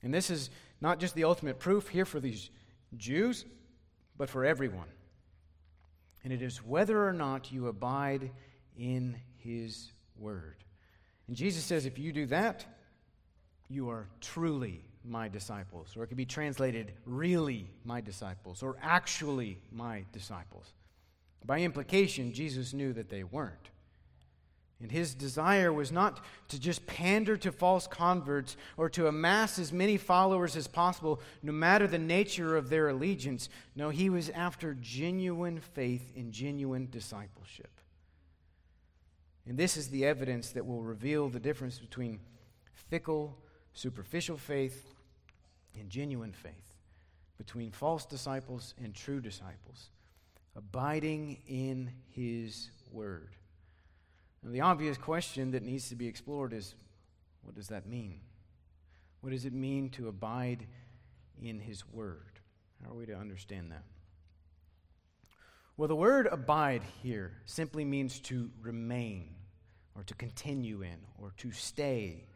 [0.04, 0.50] And this is
[0.80, 2.50] not just the ultimate proof here for these
[2.96, 3.44] Jews,
[4.16, 4.86] but for everyone.
[6.24, 8.30] And it is whether or not you abide
[8.78, 10.56] in his word.
[11.28, 12.64] And Jesus says, if you do that,
[13.68, 15.96] you are truly my disciples.
[15.96, 20.72] Or it could be translated, really my disciples, or actually my disciples.
[21.44, 23.70] By implication, Jesus knew that they weren't.
[24.84, 29.72] And his desire was not to just pander to false converts or to amass as
[29.72, 33.48] many followers as possible, no matter the nature of their allegiance.
[33.74, 37.70] No, he was after genuine faith and genuine discipleship.
[39.46, 42.20] And this is the evidence that will reveal the difference between
[42.90, 43.38] fickle,
[43.72, 44.92] superficial faith
[45.80, 46.74] and genuine faith,
[47.38, 49.88] between false disciples and true disciples,
[50.54, 53.30] abiding in His Word.
[54.44, 56.74] Now, the obvious question that needs to be explored is
[57.42, 58.20] what does that mean?
[59.20, 60.66] What does it mean to abide
[61.42, 62.40] in His Word?
[62.84, 63.84] How are we to understand that?
[65.76, 69.34] Well, the word abide here simply means to remain,
[69.96, 72.26] or to continue in, or to stay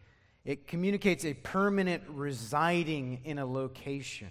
[0.49, 4.31] it communicates a permanent residing in a location.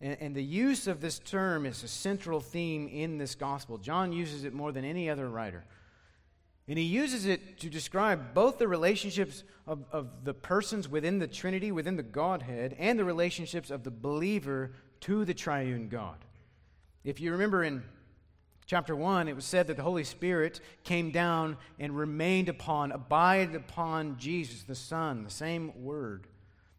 [0.00, 3.78] And, and, the use of this term is a central theme in this gospel.
[3.78, 5.64] John uses it more than any other writer.
[6.70, 11.26] And he uses it to describe both the relationships of, of the persons within the
[11.26, 16.24] Trinity, within the Godhead, and the relationships of the believer to the triune God.
[17.02, 17.82] If you remember in
[18.66, 23.56] chapter 1, it was said that the Holy Spirit came down and remained upon, abided
[23.56, 26.28] upon Jesus, the Son, the same word.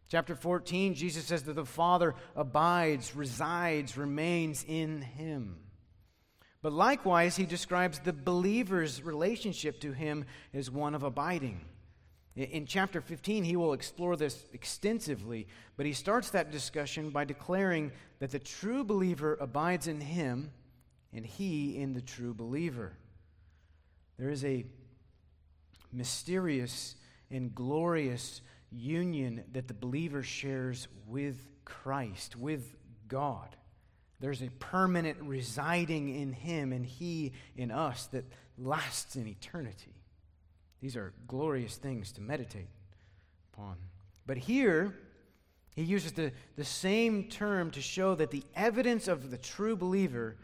[0.08, 5.58] Chapter 14, Jesus says that the Father abides, resides, remains in him.
[6.62, 11.60] But likewise, he describes the believer's relationship to him as one of abiding.
[12.34, 17.92] In chapter 15, he will explore this extensively, but he starts that discussion by declaring
[18.20, 20.50] that the true believer abides in him
[21.12, 22.92] and he in the true believer.
[24.18, 24.64] There is a
[25.92, 26.96] mysterious
[27.30, 32.76] and glorious union that the believer shares with Christ, with
[33.08, 33.56] God.
[34.22, 38.24] There's a permanent residing in him and he in us that
[38.56, 39.96] lasts in eternity.
[40.80, 42.68] These are glorious things to meditate
[43.52, 43.74] upon.
[44.24, 44.94] But here,
[45.74, 50.36] he uses the, the same term to show that the evidence of the true believer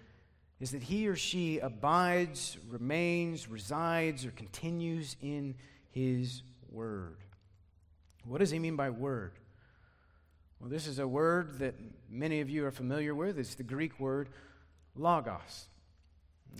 [0.58, 5.54] is that he or she abides, remains, resides, or continues in
[5.90, 7.18] his word.
[8.24, 9.34] What does he mean by word?
[10.60, 11.74] Well, this is a word that
[12.10, 13.38] many of you are familiar with.
[13.38, 14.28] It's the Greek word
[14.96, 15.68] logos.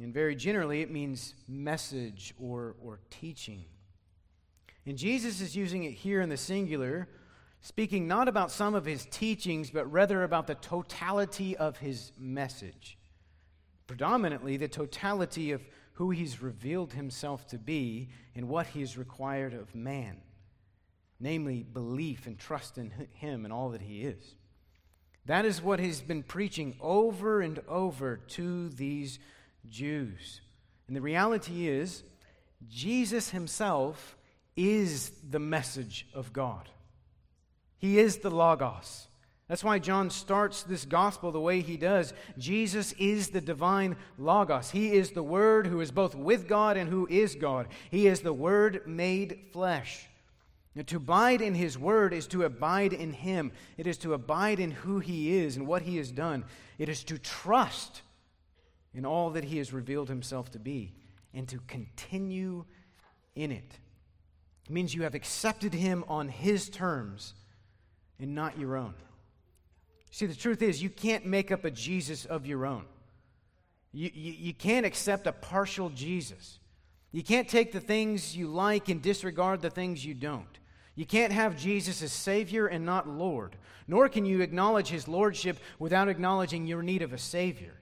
[0.00, 3.64] And very generally, it means message or, or teaching.
[4.86, 7.08] And Jesus is using it here in the singular,
[7.60, 12.98] speaking not about some of his teachings, but rather about the totality of his message
[13.88, 19.52] predominantly the totality of who he's revealed himself to be and what he has required
[19.52, 20.18] of man,
[21.20, 24.34] namely belief and trust in him and all that he is.
[25.26, 29.18] That is what he's been preaching over and over to these
[29.68, 30.40] Jews.
[30.86, 32.02] And the reality is,
[32.66, 34.16] Jesus himself
[34.56, 36.68] is the message of God.
[37.76, 39.06] He is the Logos.
[39.48, 42.12] That's why John starts this gospel the way he does.
[42.36, 44.70] Jesus is the divine Logos.
[44.70, 47.68] He is the Word who is both with God and who is God.
[47.90, 50.06] He is the Word made flesh.
[50.78, 54.60] Now, to abide in His Word is to abide in Him, it is to abide
[54.60, 56.44] in who He is and what He has done.
[56.78, 58.02] It is to trust
[58.94, 60.92] in all that He has revealed Himself to be
[61.34, 62.64] and to continue
[63.34, 63.76] in it.
[64.66, 67.34] It means you have accepted him on his terms
[68.20, 68.94] and not your own.
[70.12, 72.84] See, the truth is, you can't make up a Jesus of your own.
[73.92, 76.60] You, you, you, can't accept a partial Jesus.
[77.10, 80.58] You can't take the things you like and disregard the things you don't.
[80.98, 83.54] You can't have Jesus as Savior and not Lord,
[83.86, 87.74] nor can you acknowledge His Lordship without acknowledging your need of a Savior.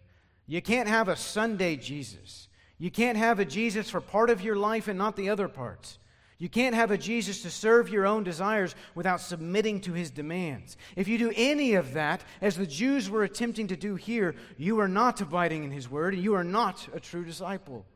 [0.47, 2.49] You can't have a Sunday Jesus.
[2.77, 5.99] You can't have a Jesus for part of your life and not the other parts.
[6.37, 10.77] You can't have a Jesus to serve your own desires without submitting to his demands.
[10.95, 14.79] If you do any of that, as the Jews were attempting to do here, you
[14.81, 17.87] are not abiding in his word, and you are not a true disciple.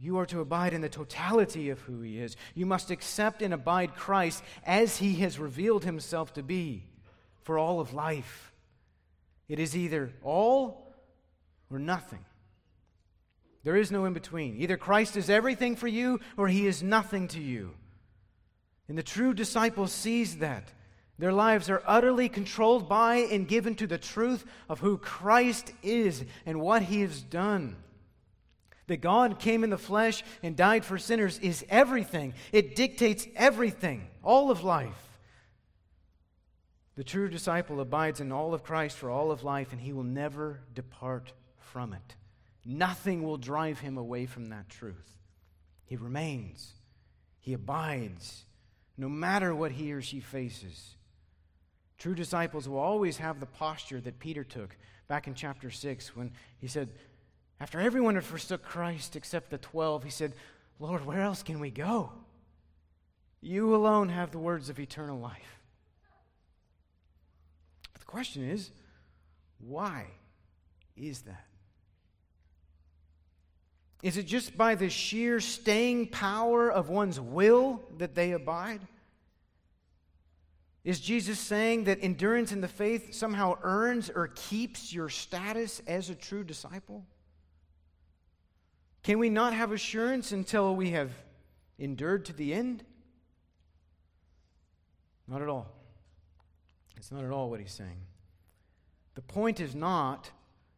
[0.00, 2.36] You are to abide in the totality of who he is.
[2.54, 6.84] You must accept and abide Christ as he has revealed himself to be
[7.42, 8.52] for all of life.
[9.48, 10.94] It is either all
[11.70, 12.24] or nothing.
[13.64, 14.56] There is no in between.
[14.60, 17.74] Either Christ is everything for you or he is nothing to you.
[18.88, 20.72] And the true disciple sees that.
[21.18, 26.24] Their lives are utterly controlled by and given to the truth of who Christ is
[26.46, 27.76] and what he has done.
[28.88, 34.08] That God came in the flesh and died for sinners is everything, it dictates everything,
[34.22, 35.08] all of life.
[36.96, 40.02] The true disciple abides in all of Christ for all of life, and he will
[40.02, 42.16] never depart from it.
[42.64, 45.16] Nothing will drive him away from that truth.
[45.84, 46.72] He remains,
[47.38, 48.44] he abides,
[48.96, 50.96] no matter what he or she faces.
[51.98, 54.76] True disciples will always have the posture that Peter took
[55.06, 56.90] back in chapter 6 when he said,
[57.60, 60.34] after everyone had forsook Christ except the twelve, he said,
[60.78, 62.12] Lord, where else can we go?
[63.40, 65.60] You alone have the words of eternal life.
[67.92, 68.70] But the question is,
[69.58, 70.06] why
[70.96, 71.44] is that?
[74.02, 78.80] Is it just by the sheer staying power of one's will that they abide?
[80.84, 86.08] Is Jesus saying that endurance in the faith somehow earns or keeps your status as
[86.08, 87.04] a true disciple?
[89.08, 91.10] Can we not have assurance until we have
[91.78, 92.84] endured to the end?
[95.26, 95.72] Not at all.
[96.94, 98.02] It's not at all what he's saying.
[99.14, 100.30] The point is not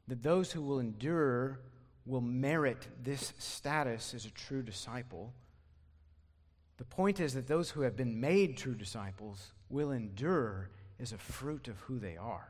[0.06, 1.58] that those who will endure
[2.06, 5.34] will merit this status as a true disciple.
[6.76, 10.70] The point is that those who have been made true disciples will endure
[11.00, 12.48] as a fruit of who they are.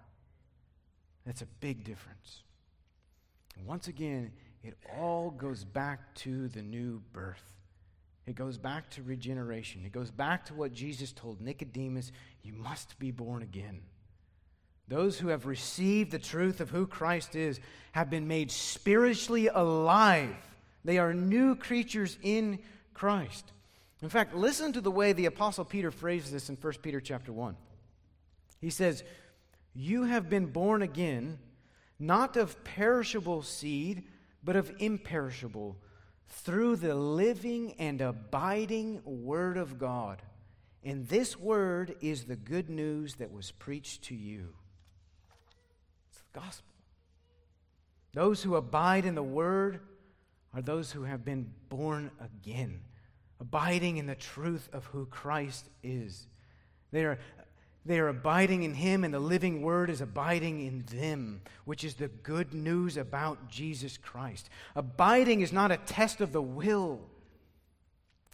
[1.24, 2.42] That's a big difference.
[3.64, 7.42] Once again, it all goes back to the new birth.
[8.26, 9.84] It goes back to regeneration.
[9.84, 13.80] It goes back to what Jesus told Nicodemus you must be born again.
[14.86, 17.60] Those who have received the truth of who Christ is
[17.92, 20.36] have been made spiritually alive.
[20.84, 22.58] They are new creatures in
[22.92, 23.52] Christ.
[24.02, 27.32] In fact, listen to the way the apostle Peter phrases this in 1 Peter chapter
[27.32, 27.56] 1.
[28.60, 29.04] He says,
[29.74, 31.38] "You have been born again,
[31.98, 34.04] not of perishable seed,
[34.42, 35.76] but of imperishable,
[36.28, 40.22] through the living and abiding word of God.
[40.82, 44.54] And this word is the good news that was preached to you."
[46.08, 46.72] It's the gospel.
[48.12, 49.80] Those who abide in the word
[50.52, 52.84] are those who have been born again,
[53.38, 56.26] abiding in the truth of who Christ is.
[56.90, 57.18] They are,
[57.84, 61.94] they are abiding in him, and the living word is abiding in them, which is
[61.94, 64.50] the good news about Jesus Christ.
[64.76, 67.00] Abiding is not a test of the will,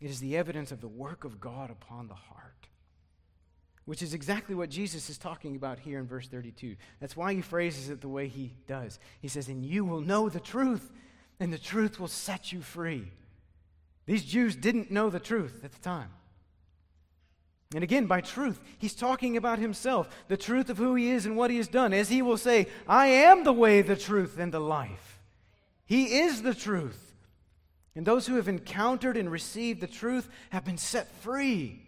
[0.00, 2.56] it is the evidence of the work of God upon the heart
[3.86, 6.74] which is exactly what Jesus is talking about here in verse 32.
[7.00, 8.98] That's why he phrases it the way he does.
[9.20, 10.90] He says, And you will know the truth,
[11.38, 13.12] and the truth will set you free.
[14.04, 16.10] These Jews didn't know the truth at the time.
[17.74, 21.36] And again, by truth, he's talking about himself, the truth of who he is and
[21.36, 21.92] what he has done.
[21.92, 25.20] As he will say, I am the way, the truth, and the life.
[25.84, 27.14] He is the truth.
[27.96, 31.82] And those who have encountered and received the truth have been set free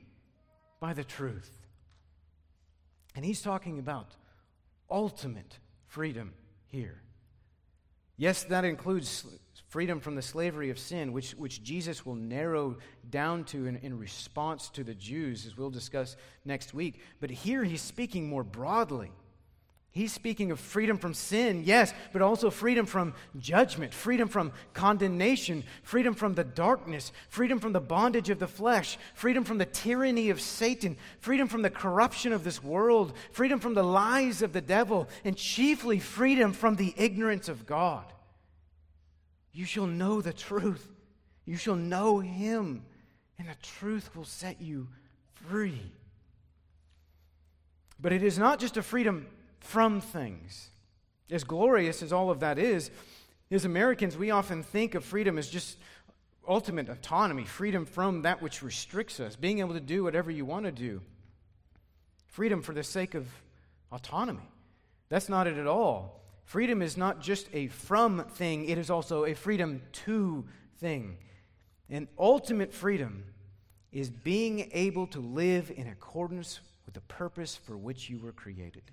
[0.81, 1.51] by the truth.
[3.15, 4.15] And he's talking about
[4.91, 6.33] ultimate freedom
[6.67, 7.03] here.
[8.17, 9.25] Yes, that includes
[9.69, 12.79] freedom from the slavery of sin, which, which Jesus will narrow
[13.11, 17.01] down to in, in response to the Jews, as we'll discuss next week.
[17.21, 19.11] But here he's speaking more broadly.
[19.91, 25.65] He's speaking of freedom from sin, yes, but also freedom from judgment, freedom from condemnation,
[25.83, 30.31] freedom from the darkness, freedom from the bondage of the flesh, freedom from the tyranny
[30.31, 34.61] of Satan, freedom from the corruption of this world, freedom from the lies of the
[34.61, 38.05] devil, and chiefly freedom from the ignorance of God.
[39.59, 40.87] You shall know the truth.
[41.45, 42.85] You shall know him,
[43.41, 44.87] and the truth will set you
[45.49, 45.81] free.
[47.99, 49.27] But it is not just a freedom
[49.59, 50.71] from things.
[51.29, 52.93] As glorious as all of that is,
[53.51, 55.77] as Americans, we often think of freedom as just
[56.47, 60.67] ultimate autonomy, freedom from that which restricts us, being able to do whatever you want
[60.67, 61.03] to do.
[62.29, 63.27] Freedom for the sake of
[63.91, 64.49] autonomy.
[65.09, 66.18] That's not it at all.
[66.49, 70.47] Freedom is not just a from thing, it is also a freedom to
[70.79, 71.19] thing.
[71.91, 73.25] And ultimate freedom
[73.93, 78.85] is being able to live in accordance with the purpose for which you were created.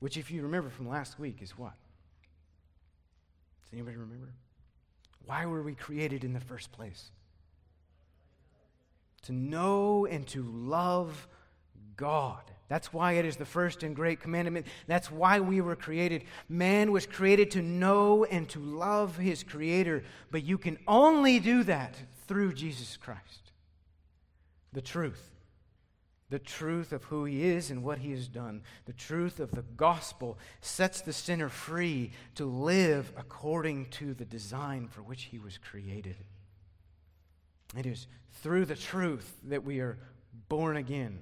[0.00, 1.74] Which, if you remember from last week, is what?
[3.62, 4.32] Does anybody remember?
[5.26, 7.12] Why were we created in the first place?
[9.26, 11.28] To know and to love
[11.96, 12.42] God.
[12.68, 14.66] That's why it is the first and great commandment.
[14.86, 16.24] That's why we were created.
[16.48, 21.62] Man was created to know and to love his Creator, but you can only do
[21.64, 21.96] that
[22.26, 23.52] through Jesus Christ.
[24.74, 25.30] The truth.
[26.28, 28.60] The truth of who he is and what he has done.
[28.84, 34.88] The truth of the gospel sets the sinner free to live according to the design
[34.88, 36.16] for which he was created.
[37.74, 38.06] It is
[38.42, 39.98] through the truth that we are
[40.50, 41.20] born again.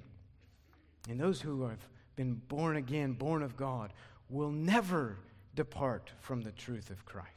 [1.09, 3.93] And those who have been born again, born of God,
[4.29, 5.17] will never
[5.55, 7.31] depart from the truth of Christ.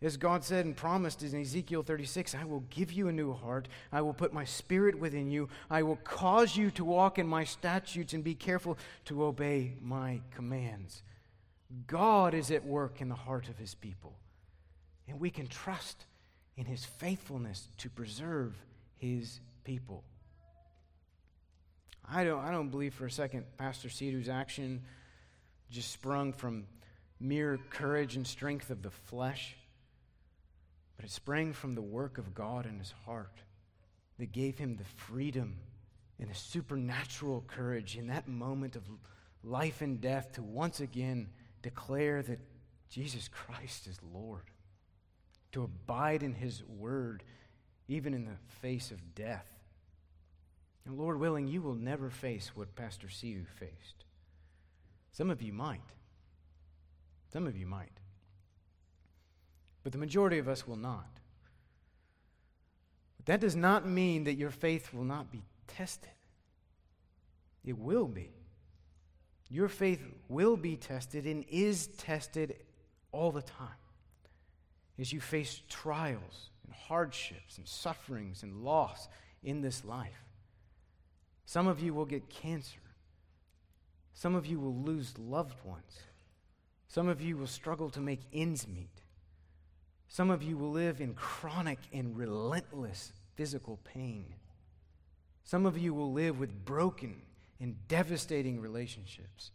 [0.00, 3.66] As God said and promised in Ezekiel 36, I will give you a new heart.
[3.92, 5.48] I will put my spirit within you.
[5.68, 10.20] I will cause you to walk in my statutes and be careful to obey my
[10.30, 11.02] commands.
[11.88, 14.14] God is at work in the heart of his people.
[15.08, 16.04] And we can trust
[16.56, 18.54] in his faithfulness to preserve
[18.98, 20.04] his people.
[22.10, 24.82] I don't, I don't believe for a second Pastor Cedar's action
[25.70, 26.66] just sprung from
[27.20, 29.56] mere courage and strength of the flesh,
[30.96, 33.42] but it sprang from the work of God in his heart
[34.18, 35.56] that gave him the freedom
[36.18, 38.82] and the supernatural courage in that moment of
[39.44, 41.28] life and death to once again
[41.62, 42.40] declare that
[42.88, 44.44] Jesus Christ is Lord,
[45.52, 47.22] to abide in his word,
[47.86, 49.46] even in the face of death.
[50.84, 54.04] And Lord willing, you will never face what Pastor Siu faced.
[55.12, 55.80] Some of you might.
[57.32, 57.92] Some of you might.
[59.82, 61.20] But the majority of us will not.
[63.16, 66.10] But that does not mean that your faith will not be tested.
[67.64, 68.30] It will be.
[69.50, 72.56] Your faith will be tested and is tested
[73.12, 73.68] all the time
[74.98, 79.08] as you face trials and hardships and sufferings and loss
[79.42, 80.27] in this life.
[81.48, 82.82] Some of you will get cancer.
[84.12, 85.98] Some of you will lose loved ones.
[86.88, 89.00] Some of you will struggle to make ends meet.
[90.08, 94.26] Some of you will live in chronic and relentless physical pain.
[95.42, 97.22] Some of you will live with broken
[97.58, 99.50] and devastating relationships.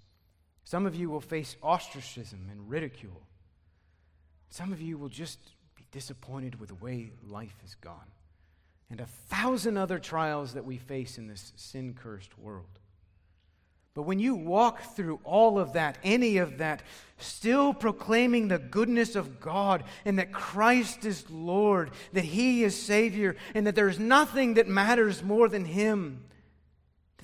[0.64, 3.22] Some of you will face ostracism and ridicule.
[4.50, 5.38] Some of you will just
[5.76, 8.10] be disappointed with the way life has gone
[8.90, 12.80] and a thousand other trials that we face in this sin cursed world.
[13.96, 16.82] But when you walk through all of that, any of that,
[17.18, 23.36] still proclaiming the goodness of God and that Christ is Lord, that He is Savior,
[23.54, 26.24] and that there's nothing that matters more than Him,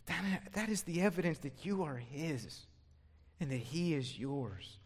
[0.05, 2.65] that, that is the evidence that you are His
[3.39, 4.77] and that He is yours.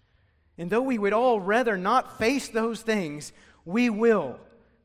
[0.58, 3.34] And though we would all rather not face those things,
[3.66, 4.40] we will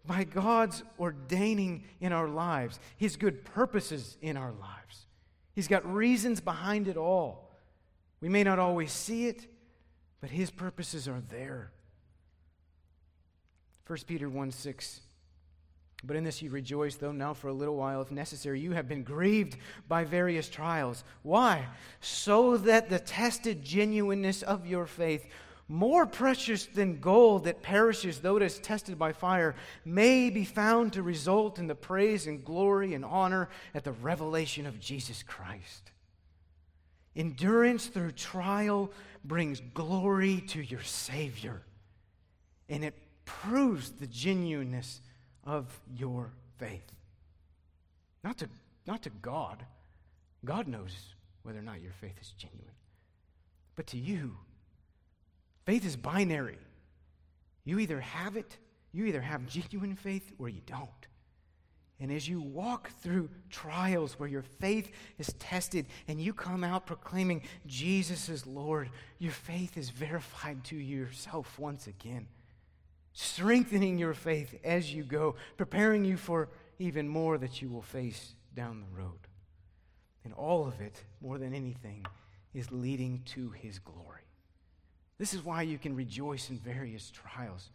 [0.09, 5.07] by God's ordaining in our lives, His good purposes in our lives.
[5.53, 7.53] He's got reasons behind it all.
[8.21, 9.47] We may not always see it,
[10.21, 11.71] but His purposes are there.
[13.87, 15.01] 1 Peter 1 6.
[16.05, 18.89] But in this you rejoice, though now for a little while, if necessary, you have
[18.89, 19.57] been grieved
[19.89, 21.05] by various trials.
[21.23, 21.67] Why?
[22.01, 25.27] So that the tested genuineness of your faith,
[25.69, 29.55] more precious than gold that perishes though it is tested by fire,
[29.85, 34.67] may be found to result in the praise and glory and honor at the revelation
[34.67, 35.93] of Jesus Christ.
[37.15, 38.91] Endurance through trial
[39.25, 41.63] brings glory to your Savior,
[42.69, 42.95] and it
[43.27, 45.03] proves the genuineness
[45.45, 46.93] of your faith.
[48.25, 48.49] Not to,
[48.87, 49.65] not to God.
[50.45, 52.75] God knows whether or not your faith is genuine.
[53.77, 54.37] But to you,
[55.69, 56.57] Faith is binary.
[57.67, 58.57] You either have it,
[58.91, 61.07] you either have genuine faith, or you don't.
[62.01, 66.87] And as you walk through trials where your faith is tested and you come out
[66.87, 68.89] proclaiming Jesus is Lord,
[69.19, 72.29] your faith is verified to yourself once again.
[73.13, 76.49] strengthening your faith as you go, preparing you for
[76.79, 79.29] even more that you will face down the road.
[80.25, 82.07] And all of it, more than anything,
[82.55, 84.18] is leading to his glory.
[85.19, 87.71] This is why you can rejoice in various trials,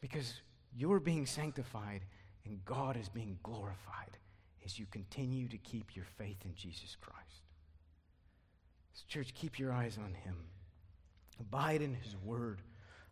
[0.00, 0.40] because
[0.76, 2.02] you're being sanctified
[2.44, 4.18] and God is being glorified
[4.64, 7.42] as you continue to keep your faith in Jesus Christ.
[8.92, 10.36] So church, keep your eyes on him.
[11.40, 12.62] Abide in his word.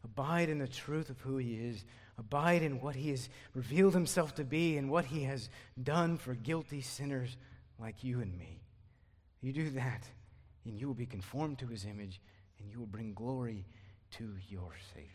[0.05, 1.85] Abide in the truth of who he is.
[2.18, 5.49] Abide in what he has revealed himself to be and what he has
[5.82, 7.37] done for guilty sinners
[7.78, 8.61] like you and me.
[9.41, 10.09] You do that,
[10.64, 12.20] and you will be conformed to his image,
[12.61, 13.67] and you will bring glory
[14.13, 15.09] to your Savior.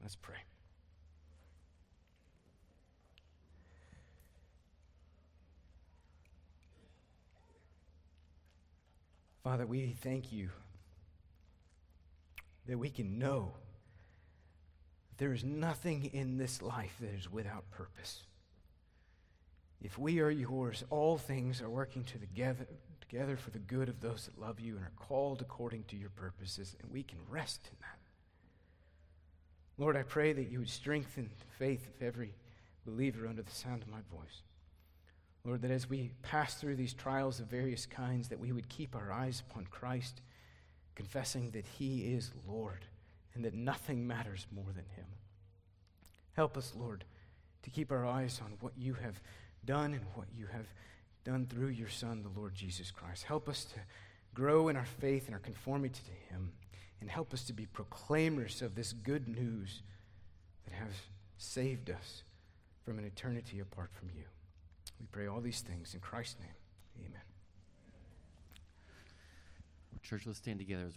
[0.00, 0.36] Let's pray.
[9.42, 10.50] Father, we thank you
[12.66, 13.52] that we can know
[15.16, 18.24] there is nothing in this life that is without purpose.
[19.80, 22.66] If we are yours, all things are working together,
[23.08, 26.10] together for the good of those that love you and are called according to your
[26.10, 27.98] purposes, and we can rest in that.
[29.78, 32.34] Lord, I pray that you would strengthen the faith of every
[32.84, 34.42] believer under the sound of my voice.
[35.44, 38.94] Lord, that as we pass through these trials of various kinds, that we would keep
[38.94, 40.20] our eyes upon Christ,
[40.94, 42.86] confessing that He is Lord
[43.34, 45.06] and that nothing matters more than Him.
[46.34, 47.04] Help us, Lord,
[47.62, 49.20] to keep our eyes on what you have
[49.64, 50.66] done and what you have
[51.28, 53.24] done through your Son, the Lord Jesus Christ.
[53.24, 53.80] Help us to
[54.34, 56.52] grow in our faith and our conformity to Him,
[57.02, 59.82] and help us to be proclaimers of this good news
[60.64, 60.94] that has
[61.36, 62.22] saved us
[62.82, 64.24] from an eternity apart from you.
[64.98, 67.06] We pray all these things in Christ's name.
[67.06, 67.20] Amen.
[70.02, 70.96] Church, let's stand together as